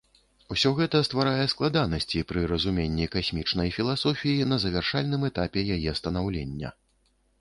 [0.53, 6.69] Усё гэта стварае складанасці пры разуменні касмічнай філасофіі на завяршальным этапе яе станаўлення.